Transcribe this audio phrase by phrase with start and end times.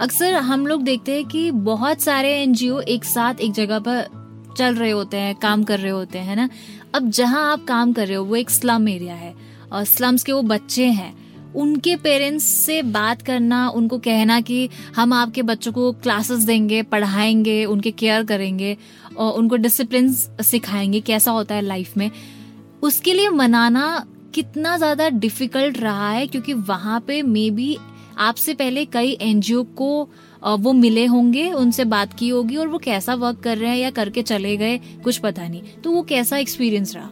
[0.00, 4.06] अक्सर हम लोग देखते हैं कि बहुत सारे एनजीओ एक साथ एक जगह पर
[4.58, 6.48] चल रहे होते हैं, काम कर रहे होते हैं ना?
[6.94, 9.34] अब जहाँ आप काम कर रहे हो, वो एक स्लम एरिया है
[9.72, 11.14] और स्लम्स के वो बच्चे हैं।
[11.54, 17.64] उनके पेरेंट्स से बात करना, उनको कहना कि हम आपके बच्चों को क्लासेस देंगे, पढ़ाएँगे,
[17.64, 18.76] उनके केयर करेंगे
[19.16, 20.12] और उनको डिसिप्लिन
[20.42, 22.10] सिखाएँगे, कैसा होता है लाइफ में।
[22.82, 27.76] उसके लिए मनाना कितना ज़्यादा डिफ़िकल्ट रहा है, क्योंकि वहाँ पे मे बी
[28.20, 29.92] आपसे पहले कई एनजीओ को
[30.58, 33.90] वो मिले होंगे उनसे बात की होगी और वो कैसा वर्क कर रहे हैं या
[33.90, 37.10] करके चले गए कुछ पता नहीं तो वो कैसा एक्सपीरियंस रहा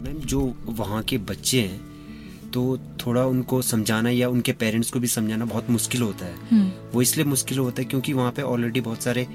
[0.00, 0.40] मैम जो
[0.70, 2.62] वहाँ के बच्चे हैं तो
[3.00, 7.02] थोड़ा उनको समझाना या उनके पेरेंट्स को भी समझाना बहुत मुश्किल होता है हम्म। वो
[7.02, 9.26] इसलिए मुश्किल होता है क्योंकि वहाँ पे ऑलरेडी बहुत सारे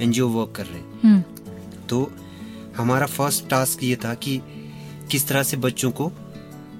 [0.00, 2.10] एनजीओ वर्क कर रहे हैं हम्म। तो
[2.76, 4.40] हमारा फ़र्स्ट टास्क ये था कि
[5.10, 6.10] किस तरह से बच्चों को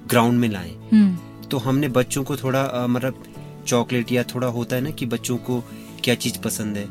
[0.07, 3.23] ग्राउंड में लाएँ हम्म। तो हमने बच्चों को थोड़ा मतलब
[3.67, 5.63] चॉकलेट या थोड़ा होता है ना कि बच्चों को
[6.03, 6.85] क्या चीज़ पसंद है।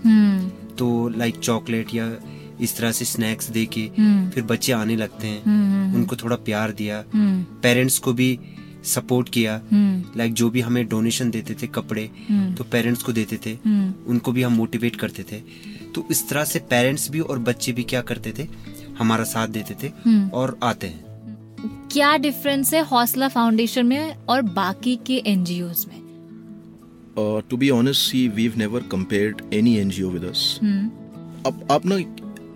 [0.76, 2.12] तो लाइक चॉकलेट या
[2.60, 3.88] इस तरह से स्नैक्स दे के
[4.30, 7.04] फिर बच्चे आने लगते हैं। उनको थोड़ा प्यार दिया।
[7.62, 8.38] पेरेंट्स को भी
[8.84, 9.60] सपोर्ट किया।
[10.16, 13.54] लाइक जो भी हमें डोनेशन देते थे कपड़े तो पेरेंट्स को देते थे।
[14.06, 15.40] उनको भी हम मोटिवेट करते थे।
[15.94, 18.48] तो इस तरह से पेरेंट्स भी और बच्चे भी क्या करते थे?
[18.98, 19.92] हमारा साथ देते थे
[20.30, 21.04] और आते हैं।
[21.92, 26.03] क्या डिफरेंस है हौसला फाउंडेशन में और बाकी के एनजीओ में?
[27.18, 30.58] To be honest see we never compared any NGO with us
[31.46, 31.98] अब आप ना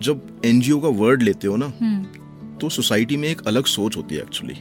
[0.01, 2.59] जब एनजीओ का वर्ड लेते हो ना hmm.
[2.61, 4.53] तो सोसाइटी में एक अलग सोच होती है एक्चुअली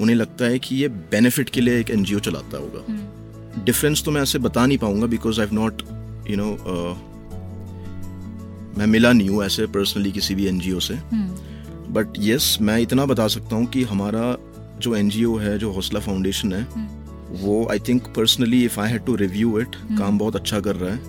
[0.00, 2.84] उन्हें लगता है कि ये बेनिफिट के लिए एक एनजीओ चलाता होगा।
[3.64, 5.82] डिफरेंस तो मैं ऐसे बता नहीं पाऊँगा because I not
[6.30, 6.50] you know
[8.78, 12.26] मैं मिला नहीं हूँ ऐसे पर्सनली किसी भी एनजीओ से। But hmm.
[12.26, 14.36] यस मैं इतना बता सकता हूँ कि हमारा
[14.78, 16.95] जो एनजीओ है जो हौसला फाउंडेशन है hmm.
[17.40, 20.94] वो I think personally if I had to review it काम बहुत अच्छा कर रहा
[20.94, 21.00] है।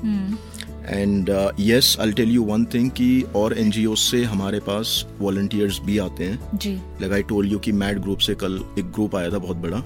[0.90, 5.98] And yes I tell you one thing कि और एनजीओ से हमारे पास वॉल्टियर्स भी
[5.98, 6.60] आते हैं।
[7.02, 9.78] लाइक आई टोल यू कि मैड ग्रुप से कल एक ग्रुप आया था बहुत बड़ा।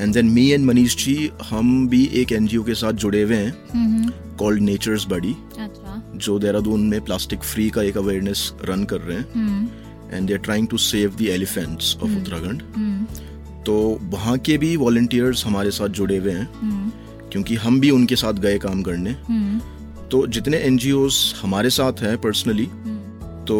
[0.00, 4.12] And then me and Manish ji हम भी एक एनजीओ के साथ जुड़े हुए हैं।
[4.38, 5.34] कॉल्ड नेचर्स बडी
[6.16, 9.70] जो देहरादून में प्लास्टिक फ्री का एक अवेयरनेस रन कर रहे हैं।
[10.12, 12.62] And they are trying to save the elephants of Uttarakhand
[13.66, 16.48] तो वहाँ के भी वॉल्टियर्स हमारे साथ जुड़े हुए हैं
[17.32, 19.12] क्योंकि हम भी उनके साथ गए काम करने।
[20.08, 20.78] तो जितने एन
[21.42, 22.66] हमारे साथ हैं पर्सनली
[23.48, 23.58] तो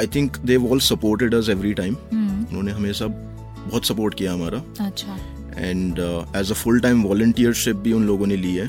[0.00, 5.18] I think they all supported us every time उन्होंने हमेशा बहुत सपोर्ट किया हमारा। अच्छा।
[5.56, 5.98] And
[6.36, 8.66] as a full time volunteership भी उन लोगों ने ली है।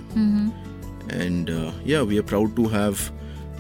[1.22, 2.96] And yeah we are proud to have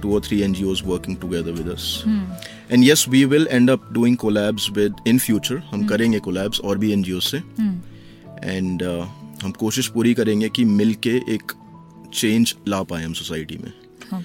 [0.01, 1.85] two or three NGOs working together with us.
[2.01, 2.25] Hmm.
[2.72, 5.89] And yes we will end up doing collabs with in future हम hmm.
[5.89, 8.45] करेंगे collabs और भी एन जी ओ से। hmm.
[8.45, 9.05] And uh,
[9.44, 11.51] हम कोशिश पूरी करेंगे कि मिल के एक
[12.13, 13.73] चेंज ला पाए हम सोसाइटी में।
[14.11, 14.23] हाँ.